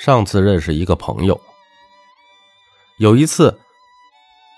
[0.00, 1.38] 上次认识一个朋友，
[2.96, 3.60] 有一次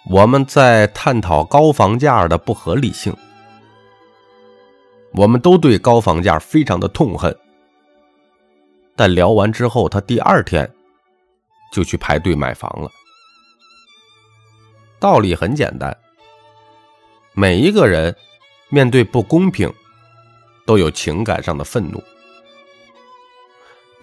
[0.09, 3.13] 我们在探讨高房价的不合理性，
[5.15, 7.37] 我们都对高房价非常的痛恨。
[8.95, 10.73] 但聊完之后，他第二天
[11.73, 12.89] 就去排队买房了。
[15.01, 15.97] 道理很简单，
[17.33, 18.17] 每一个人
[18.69, 19.69] 面对不公平
[20.65, 22.01] 都有情感上的愤怒。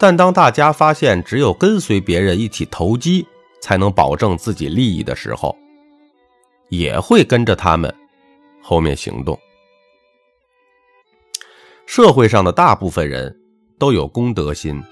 [0.02, 3.26] 但当大家发现只有跟随别人一起投机
[3.60, 5.54] 才能保证自己利益的时候，
[6.70, 7.94] 也会跟着他们
[8.62, 9.38] 后面行动。
[11.84, 13.38] 社会上的大部分人
[13.78, 14.82] 都有公德心、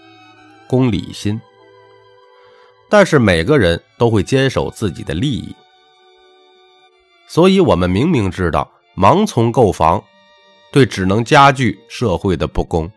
[0.67, 1.41] 公理心，
[2.91, 5.57] 但是每个人都会坚守自己的利益。
[7.27, 10.05] 所以，我们明明知道盲从购房
[10.71, 12.93] 对只能加剧社会的不公，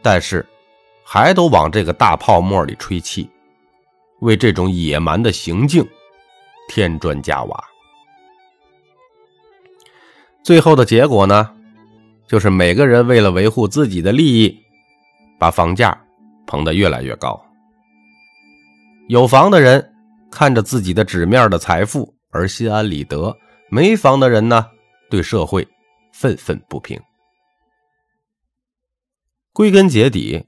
[0.00, 0.42] 但是。
[1.14, 3.30] 还都往这个大泡沫里吹气，
[4.22, 5.88] 为这种野蛮的行径
[6.68, 7.64] 添砖加瓦。
[10.42, 11.54] 最后的结果呢，
[12.26, 14.60] 就是每个人为了维护自己的利益，
[15.38, 15.96] 把房价
[16.48, 17.40] 捧得越来越高。
[19.06, 19.94] 有房的人
[20.32, 23.32] 看着自己的纸面的财富而心安理得，
[23.70, 24.66] 没房的人呢，
[25.08, 25.64] 对社会
[26.12, 27.00] 愤愤不平。
[29.52, 30.44] 归根结底。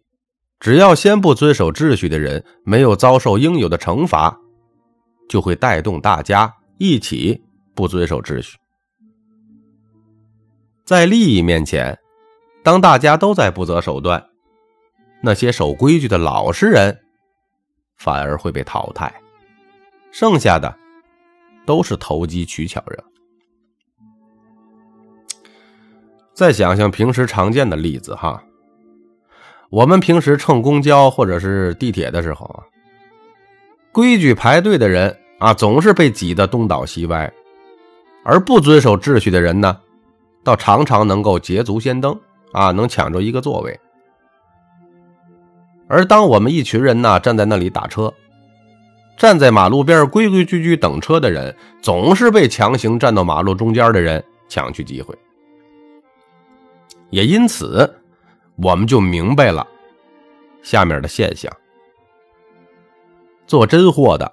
[0.58, 4.36] 只要先不遵守秩序的人没有遭受应有的惩罚，
[5.28, 8.56] 就会带动大家一起不遵守秩序。
[10.84, 11.98] 在利益面前，
[12.64, 14.24] 当大家都在不择手段，
[15.22, 16.96] 那些守规矩的老实人
[17.96, 19.12] 反而会被淘汰，
[20.10, 20.74] 剩下的
[21.66, 23.04] 都是投机取巧人。
[26.32, 28.42] 再想想平时常见的例子哈。
[29.70, 32.62] 我们平时乘公交或者是地铁的时候啊，
[33.92, 37.28] 规矩排队的人啊，总是被挤得东倒西歪；
[38.24, 39.76] 而不遵守秩序的人呢，
[40.44, 42.16] 倒常常能够捷足先登
[42.52, 43.78] 啊，能抢着一个座位。
[45.88, 48.12] 而当我们一群人呢站在那里打车，
[49.16, 55.12] 站在马路边规规矩矩等车的人，总是被强行站到马路中间的人抢去机会，
[57.10, 57.92] 也因此。
[58.58, 59.66] 我们就明白了
[60.62, 61.54] 下面的现象：
[63.46, 64.32] 做真货的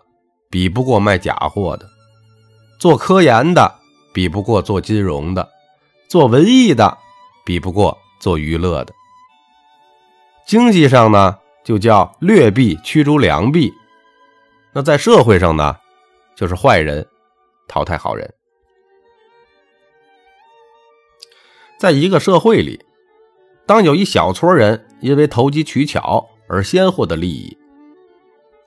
[0.49, 1.85] 比不过卖假货的，
[2.79, 3.75] 做科研的
[4.13, 5.49] 比不过做金融的，
[6.07, 6.97] 做文艺的
[7.45, 8.93] 比不过做娱乐的。
[10.47, 13.69] 经济上呢，就叫劣币驱逐良币；
[14.71, 15.77] 那在社会上呢，
[16.33, 17.05] 就是坏人
[17.67, 18.33] 淘汰好人。
[21.77, 22.83] 在一个社会里。
[23.65, 27.57] 当有一小撮人因为投机取巧而先获得利益，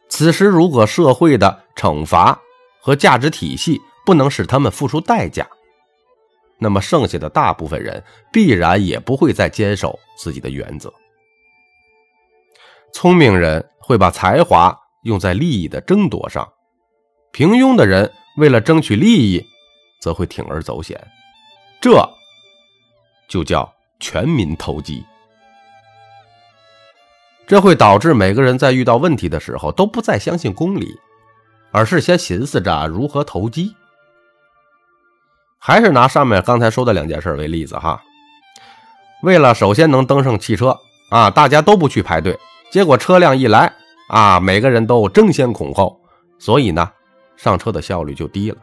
[0.09, 2.41] 此时如果社会的惩罚
[2.81, 5.47] 和价值体系不能使他们付出代价，
[6.59, 8.03] 那么剩下的大部分人
[8.33, 10.93] 必然也不会再坚守自己的原则。
[12.93, 16.51] 聪明人会把才华用在利益的争夺上，
[17.33, 19.45] 平庸的人为了争取利益，
[20.01, 20.99] 则会铤而走险。
[21.83, 22.03] 这
[23.29, 23.75] 就叫。
[23.99, 25.05] 全民投机，
[27.47, 30.99] 这会导致每个人在遇到问题的时候都不再相信公理，
[31.71, 33.75] 而是先寻思着如何投机。
[35.59, 38.03] 还是拿上面刚才说的两件事为例子哈，
[39.23, 40.79] 为了首先能登上汽车
[41.11, 42.39] 啊，大家都不去排队，
[42.71, 43.73] 结果车辆一来
[44.09, 45.99] 啊，每个人都争先恐后，
[46.39, 46.93] 所以呢，
[47.37, 48.59] 上车的效率就低了。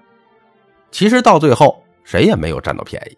[0.92, 3.18] 其实到最后，谁也没有占到便宜。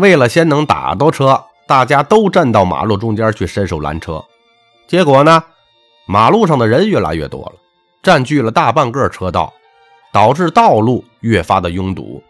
[0.00, 4.24] 为了先能打到车，大家都站到马路中间去伸手拦车，
[4.88, 5.44] 结果呢，
[6.06, 7.52] 马路上的人越来越多了，
[8.02, 9.52] 占据了大半个车道，
[10.10, 12.22] 导致道路越发的拥堵，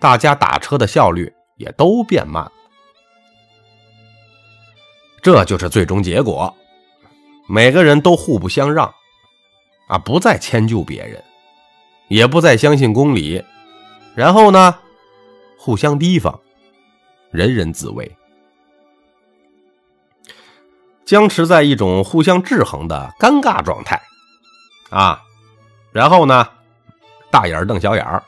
[0.00, 2.50] 大家打车的效率也都变慢。
[5.22, 6.52] 这就是最终结果，
[7.48, 8.92] 每个人都互不相让，
[9.86, 11.22] 啊，不再迁就别人，
[12.08, 13.44] 也不再相信公理，
[14.16, 14.74] 然后呢，
[15.56, 16.40] 互相提防。
[17.30, 18.10] 人人自危，
[21.04, 24.00] 僵持在一种互相制衡的尴尬状态，
[24.90, 25.22] 啊，
[25.92, 26.48] 然后呢，
[27.30, 28.22] 大眼瞪小眼儿，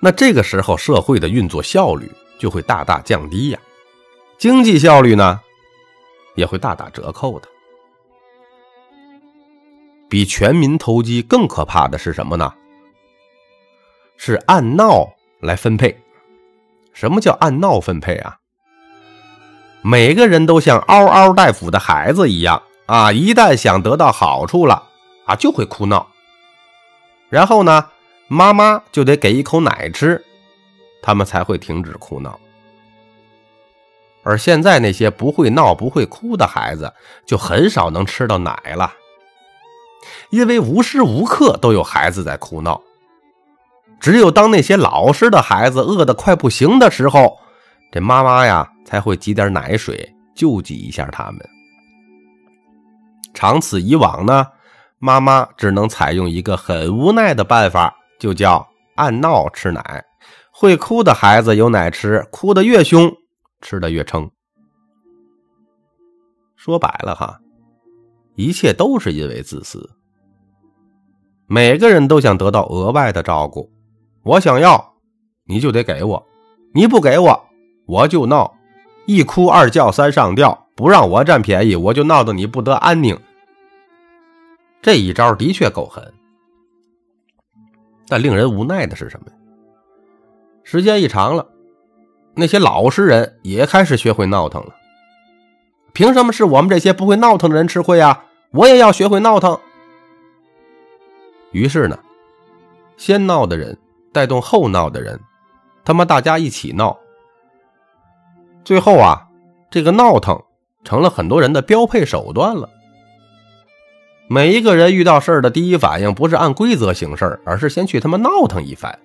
[0.00, 3.58] 那这个时候社会的运作效率就会大大降低呀，
[4.38, 5.40] 经济效率呢
[6.34, 7.48] 也会大打折扣的。
[10.08, 12.54] 比全民投机更可怕的是什么呢？
[14.16, 15.08] 是按闹
[15.40, 16.03] 来分配。
[16.94, 18.38] 什么叫按闹分配啊？
[19.82, 24.84] 每个人都像嗷嗷待哺的孩子一样啊，一旦想得到好处了
[25.26, 26.06] 啊，就会哭闹。
[27.28, 27.90] 然后呢，
[28.28, 30.24] 妈妈就得给一口奶吃，
[31.02, 32.38] 他们才会停止哭闹。
[34.22, 36.90] 而现在那些不会闹、不会哭的孩子，
[37.26, 38.90] 就很少能吃到奶了，
[40.30, 42.80] 因为无时无刻都有孩子在哭闹。
[44.00, 47.38] 只有当那些老实的孩子饿得快不行的时候，
[47.90, 51.40] 这妈妈呀才会挤点奶水救济一下他们。
[53.32, 54.46] 长此以往呢，
[54.98, 60.04] 妈妈只能采用一个很无奈的办法，就叫按闹吃奶。
[60.52, 63.12] 会哭的孩子有奶吃，哭得越凶。
[63.60, 64.30] 吃的越撑，
[66.54, 67.40] 说白了哈，
[68.36, 69.88] 一切都是因为自私。
[71.46, 73.72] 每个人都想得到额外的照顾，
[74.24, 74.94] 我想要，
[75.44, 76.24] 你就得给我；
[76.74, 77.44] 你不给我，
[77.86, 78.56] 我就闹。
[79.06, 83.18] 一哭二叫三上吊，不让我占便宜，我就闹得你不得安宁。
[84.80, 86.12] 这一招的确够狠，
[88.08, 89.26] 但令人无奈的是什么
[90.62, 91.46] 时间一长了。
[92.34, 94.74] 那些老实人也开始学会闹腾了。
[95.92, 98.24] 凭什么是我们这些不会闹腾的人吃亏啊？
[98.50, 99.60] 我也要学会闹腾。
[101.52, 101.98] 于是呢，
[102.96, 103.78] 先闹的人
[104.14, 105.20] 带动后闹的人，
[105.84, 106.96] 他们大家一起闹。
[108.64, 109.26] 最后啊，
[109.70, 110.40] 这个闹腾
[110.84, 112.70] 成了很多人的标配手段了。
[114.28, 118.98] 每一个人遇到事儿的第一反应不是按规则行事，而是先去他妈闹腾一番。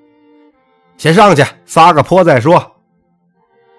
[0.96, 2.76] 先上去撒个泼再说。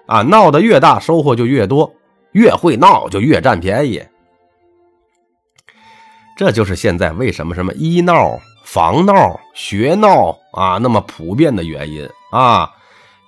[0.05, 1.89] 啊，闹得越大，收获就越多；
[2.33, 4.03] 越会闹，就越占便宜。
[6.37, 8.39] 这就是现在为什么什么医闹、
[8.73, 12.71] 房闹、学闹啊那么普遍的原因啊。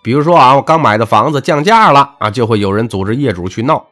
[0.01, 3.85] 比如说啊，我刚买的房子降价了啊，就会有人组织业主去闹。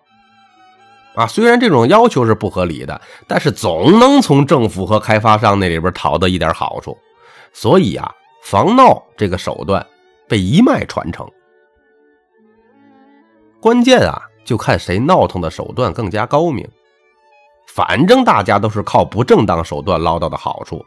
[1.14, 6.98] 啊，虽然这种要求是不合理的，但是总能从政府和开发商那里边讨得一点好处，
[7.52, 8.10] 所以啊，
[8.44, 9.86] 防闹这个手段
[10.30, 11.30] 被一脉传承。
[13.60, 16.66] 关键啊，就看谁闹腾的手段更加高明。
[17.68, 20.82] 反正大家都是靠不正当手段捞到的好处，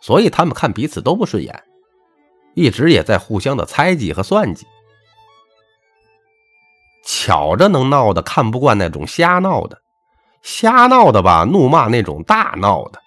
[0.00, 1.62] 所以他们看彼此都不顺眼，
[2.54, 4.66] 一直也在互相的猜忌和算计。
[7.04, 9.80] 巧着能闹的看不惯那种瞎闹的，
[10.42, 13.00] 瞎闹的吧怒骂那种大闹的。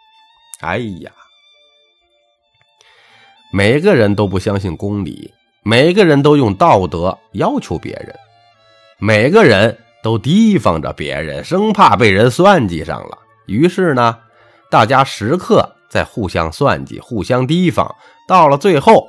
[0.59, 1.11] 哎呀，
[3.51, 5.33] 每个人都不相信公理，
[5.63, 8.15] 每个人都用道德要求别人。
[8.99, 13.17] 每个人都提防着别人，生怕被人算计上了。
[13.47, 14.19] 于是呢，
[14.69, 17.93] 大家时刻在互相算计、互相提防。
[18.25, 19.05] 到了最后，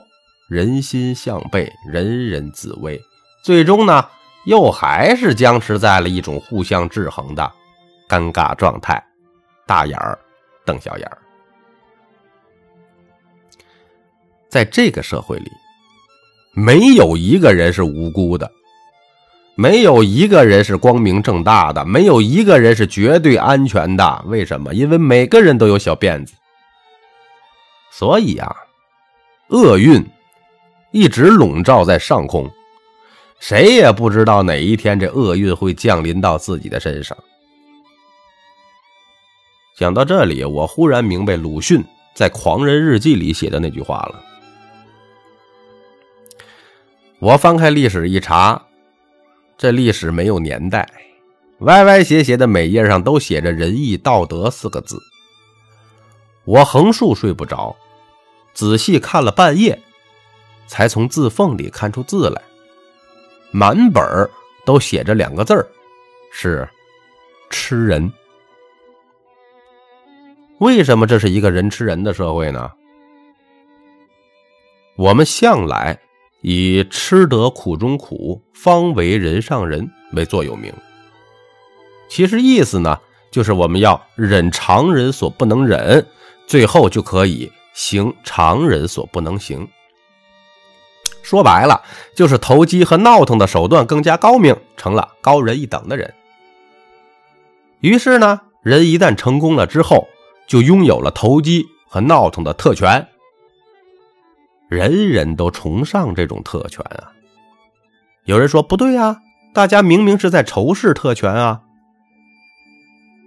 [0.48, 3.00] 人心向背，人人自危，
[3.44, 4.04] 最终呢，
[4.46, 7.52] 又还是僵持在了一种互相制衡的
[8.08, 9.00] 尴尬状态，
[9.64, 10.18] 大眼儿
[10.66, 11.18] 瞪小眼儿。
[14.48, 15.50] 在这个社会里，
[16.52, 18.50] 没有一个人是无辜的。
[19.54, 24.24] 没有一个人是光明正大的，没有一个人是绝对安全的。
[24.26, 24.74] 为什么？
[24.74, 26.32] 因为每个人都有小辫子。
[27.94, 28.56] 所以啊，
[29.48, 30.02] 厄运
[30.92, 32.50] 一直笼罩在上空，
[33.38, 37.14] 谁也不知道哪一天这厄运会降临到自己的身上。
[39.76, 44.24] 讲到这里，我忽然明白鲁迅在《狂人日记》里写的那句话了。
[47.18, 48.60] 我翻开历史一查。
[49.58, 50.88] 这历史没有年代，
[51.60, 54.98] 歪歪斜斜的每页上都写着“仁义道德”四个字。
[56.44, 57.76] 我横竖睡不着，
[58.54, 59.80] 仔细看了半夜，
[60.66, 62.42] 才从字缝里看出字来。
[63.50, 64.02] 满本
[64.64, 65.54] 都写着两个字
[66.32, 66.68] 是
[67.50, 68.12] “吃人”。
[70.58, 72.70] 为什么这是一个人吃人的社会呢？
[74.96, 75.98] 我们向来。
[76.44, 80.74] 以吃得苦中苦，方为人上人为座右铭。
[82.08, 82.98] 其实意思呢，
[83.30, 86.04] 就是我们要忍常人所不能忍，
[86.48, 89.68] 最后就可以行常人所不能行。
[91.22, 91.80] 说白了，
[92.14, 96.12] 就是投机和闹腾的手段更加高明，成了高人一等的人。
[97.80, 100.08] 于是呢，人一旦成功了之后，
[100.46, 103.08] 就拥有了投机和闹腾的特权。
[104.68, 107.12] 人人都崇尚这种特权啊！
[108.24, 109.18] 有人说不对啊，
[109.52, 111.60] 大家明明是在仇视特权啊。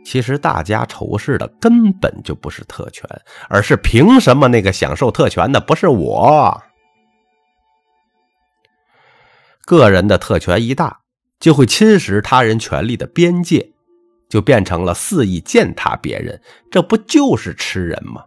[0.05, 3.09] 其实大家仇视的根本就不是特权，
[3.49, 6.63] 而是凭什么那个享受特权的不是我？
[9.65, 11.01] 个人的特权一大，
[11.39, 13.67] 就会侵蚀他人权利的边界，
[14.29, 18.23] 就变成了肆意践踏别人，这不就是吃人吗？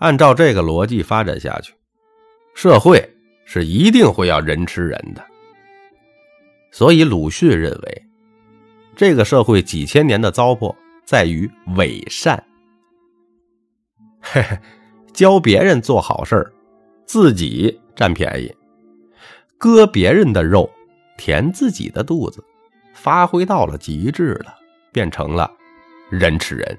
[0.00, 1.72] 按照这个逻辑发展下去，
[2.54, 5.24] 社会是一定会要人吃人的。
[6.70, 8.06] 所以鲁迅认为，
[9.00, 10.76] 这个社会几千年的糟粕
[11.06, 12.44] 在于伪善。
[15.14, 16.46] 教别人做好事
[17.06, 18.54] 自己占便宜，
[19.56, 20.70] 割别人的肉，
[21.16, 22.44] 填自己的肚子，
[22.92, 24.54] 发挥到了极致了，
[24.92, 25.50] 变成了
[26.10, 26.78] 人吃人。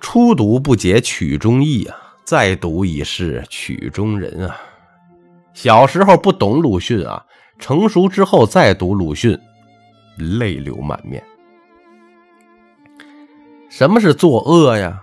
[0.00, 4.60] 初读不解曲中意啊，再读已是曲中人啊。
[5.54, 7.24] 小时候不懂鲁迅啊，
[7.60, 9.38] 成熟之后再读鲁迅，
[10.16, 11.22] 泪流满面。
[13.68, 15.00] 什么是作恶呀？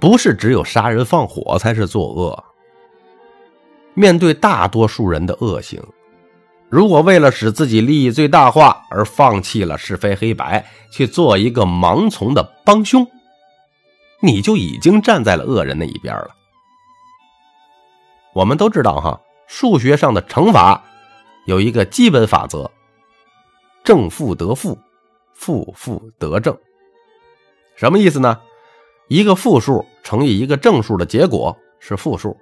[0.00, 2.44] 不是只有杀人放火才是作恶。
[3.94, 5.82] 面对大多数人的恶行，
[6.68, 13.06] 如果为了使自己利益最大化而放弃了是非黑白，去做一个盲从的帮凶。
[14.20, 16.30] 你就已经站在了恶人那一边了。
[18.34, 20.84] 我们都知道哈，数学上的乘法
[21.46, 22.70] 有一个基本法则：
[23.82, 24.78] 正负得负，
[25.34, 26.56] 负负得正。
[27.74, 28.40] 什么意思呢？
[29.08, 32.36] 一个负数乘以一个正数的结果是负数，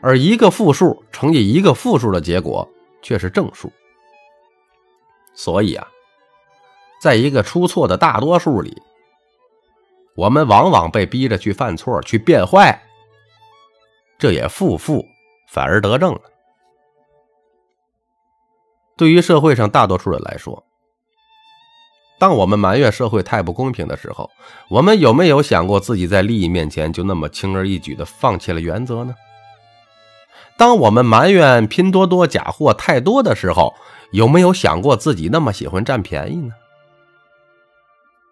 [0.00, 2.66] 而一个负数乘以一个负数的结果
[3.02, 3.70] 却是正数。
[5.34, 5.86] 所以啊，
[7.02, 8.82] 在一个出错的大多数里。
[10.16, 12.80] 我们往往被逼着去犯错、去变坏，
[14.16, 15.04] 这也负负
[15.54, 16.20] 反而得正了。
[18.96, 20.64] 对于社会上大多数人来说，
[22.18, 24.28] 当我们埋怨社会太不公平的时候，
[24.68, 29.14] 我们有没有想过自己在利益面前就那么轻而易举的放弃了原则呢？
[30.56, 33.74] 当我们埋怨拼多多假货太多的时候，
[34.10, 36.52] 有没有想过自己那么喜欢占便宜呢？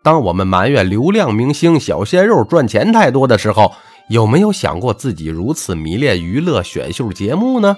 [0.02, 3.72] 当我们埋怨流量明星、小鲜肉赚钱太多的时候，
[4.08, 7.76] 有没有想过自己如此迷恋娱乐选秀节目呢？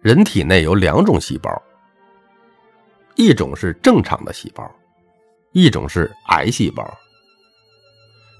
[0.00, 1.50] 人体内有两种细胞，
[3.16, 4.70] 一种是正常的细胞，
[5.52, 6.88] 一种是癌细胞。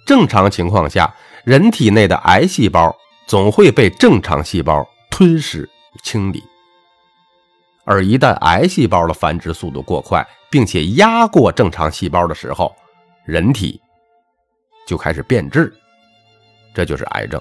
[0.07, 2.97] 正常情况下，人体内的癌细胞
[3.27, 5.69] 总会被正常细胞吞噬
[6.03, 6.43] 清理。
[7.85, 12.75] 而一旦癌细胞的繁殖速度过快，并且压过正常细胞的时候，
[13.25, 13.81] 人体
[14.91, 15.73] 就开始变质，
[16.75, 17.41] 这就是癌症。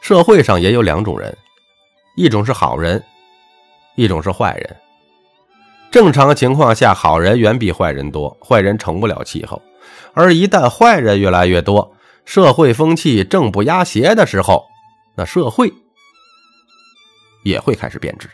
[0.00, 1.36] 社会上也有两种人，
[2.14, 3.02] 一种是好人，
[3.96, 4.76] 一种是坏人。
[5.90, 9.60] 正常情况下，好人远比坏人多，坏人成不了气候。
[10.14, 11.92] 而一旦坏人越来越多，
[12.24, 14.64] 社会风气正不压邪的时候，
[15.16, 15.68] 那社会。
[17.42, 18.30] 也会开始变质。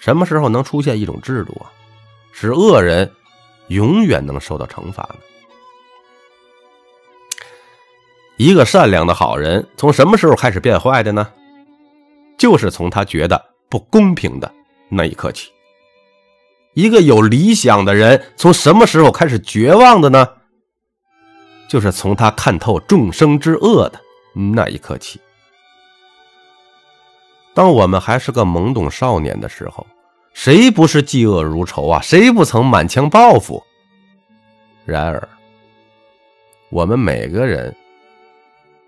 [0.00, 1.68] 什么时候能出现一种制度啊，
[2.32, 3.10] 使恶人
[3.68, 5.16] 永远能受到惩罚呢？
[8.36, 11.30] 一个善良的好人从什么时候开始变坏的呢？
[12.36, 14.52] 就是从他觉得不公平的
[14.88, 15.50] 那一刻起。
[16.74, 20.28] 一个有理想的人从什么时候开始绝望的呢？
[21.68, 24.00] 就是从他看透众生之恶的
[24.34, 25.20] 那一刻起。
[27.54, 29.86] 当我们还是个懵懂少年的时候，
[30.34, 32.00] 谁不是嫉恶如仇啊？
[32.02, 33.62] 谁不曾满腔报复？
[34.84, 35.28] 然而，
[36.70, 37.74] 我们每个人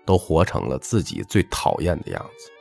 [0.05, 2.51] 都活成了自己最讨厌的样子。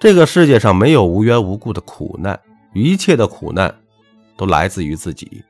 [0.00, 2.40] 这个世界上没有无缘无故的苦难，
[2.72, 3.72] 一切的苦难
[4.36, 5.44] 都来自于自己。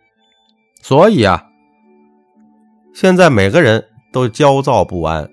[0.82, 1.46] 所以啊，
[2.92, 5.30] 现在每个人都焦躁不安，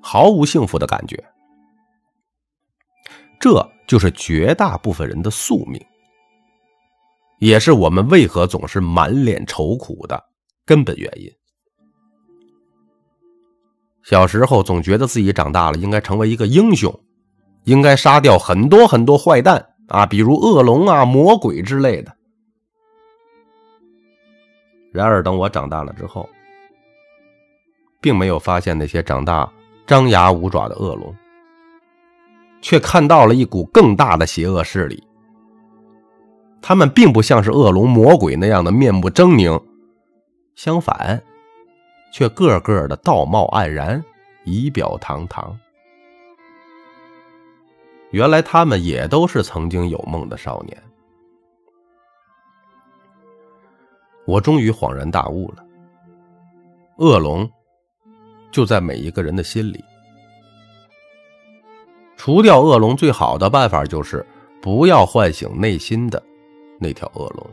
[0.00, 1.22] 毫无幸福的感觉。
[3.38, 5.78] 这就是绝大部分人的宿命，
[7.40, 10.18] 也是我们为何总是满脸愁苦的
[10.64, 11.30] 根本原因。
[14.02, 16.90] 小时候总觉得自己长大了应该成为一个英雄，
[17.64, 22.16] 应该杀掉很多很多坏蛋啊，比如恶龙啊、魔鬼之类的。
[24.90, 26.26] 然而，等我长大了之后，
[28.00, 29.52] 并没有发现那些长大
[29.86, 31.14] 张牙舞爪的恶龙。
[32.62, 35.06] 却看到了一股更大的邪恶势力。
[36.62, 39.60] 他们并不像是恶龙魔鬼那样的面目狰狞，
[40.54, 41.20] 相反，
[42.12, 44.02] 却个个的道貌岸然、
[44.44, 45.58] 仪表堂堂。
[48.12, 50.80] 原来他们也都是曾经有梦的少年。
[54.24, 55.64] 我终于恍然大悟了：
[56.98, 57.50] 恶龙
[58.52, 59.84] 就在每一个人的心里。
[62.24, 64.24] 除掉恶龙最好的办法就是
[64.60, 66.22] 不要唤醒内心的
[66.78, 67.50] 那条恶龙。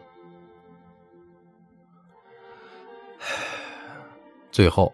[4.51, 4.93] 最后，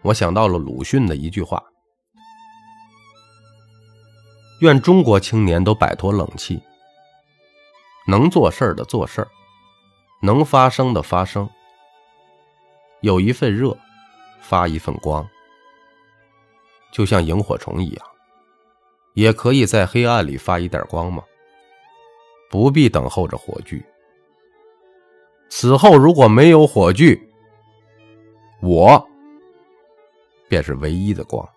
[0.00, 1.62] 我想到了鲁迅的一句话
[4.62, 6.58] ：“愿中国青年都摆脱冷气，
[8.06, 9.28] 能做事的做事，
[10.22, 11.46] 能发声的发声。
[13.02, 13.76] 有一份热，
[14.40, 15.28] 发一份光，
[16.90, 18.06] 就像萤火虫一样，
[19.16, 21.24] 也可以在黑暗里发一点光吗？
[22.50, 23.82] 不必等候着火炬。
[25.48, 27.18] 此后如果没有火炬，
[28.60, 29.02] 我
[30.48, 31.48] 便是唯一的光。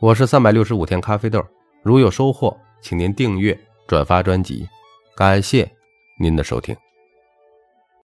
[0.00, 1.44] 我是三百六十五天咖啡豆，
[1.82, 4.66] 如有收获，请您订阅、转发专辑，
[5.14, 5.70] 感谢
[6.18, 6.74] 您的收听。